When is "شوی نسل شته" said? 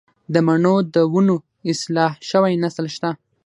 2.29-3.09